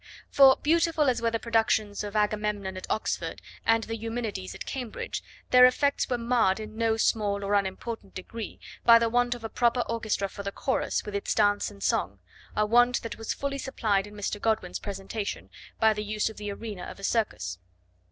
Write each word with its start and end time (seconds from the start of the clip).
For, 0.31 0.55
beautiful 0.57 1.09
as 1.11 1.21
were 1.21 1.29
the 1.29 1.37
productions 1.37 2.03
of 2.03 2.13
the 2.13 2.19
Agamemnon 2.21 2.75
at 2.75 2.89
Oxford 2.89 3.39
and 3.67 3.83
the 3.83 3.95
Eumenides 3.95 4.55
at 4.55 4.65
Cambridge, 4.65 5.23
their 5.51 5.67
effects 5.67 6.09
were 6.09 6.17
marred 6.17 6.59
in 6.59 6.75
no 6.75 6.97
small 6.97 7.43
or 7.45 7.53
unimportant 7.53 8.15
degree 8.15 8.59
by 8.83 8.97
the 8.97 9.09
want 9.09 9.35
of 9.35 9.43
a 9.43 9.47
proper 9.47 9.81
orchestra 9.81 10.27
for 10.27 10.41
the 10.41 10.51
chorus 10.51 11.05
with 11.05 11.13
its 11.13 11.35
dance 11.35 11.69
and 11.69 11.83
song, 11.83 12.17
a 12.55 12.65
want 12.65 13.03
that 13.03 13.19
was 13.19 13.31
fully 13.35 13.59
supplied 13.59 14.07
in 14.07 14.15
Mr. 14.15 14.41
Godwin's 14.41 14.79
presentation 14.79 15.51
by 15.79 15.93
the 15.93 16.03
use 16.03 16.31
of 16.31 16.37
the 16.37 16.51
arena 16.51 16.85
of 16.85 16.99
a 16.99 17.03
circus. 17.03 17.59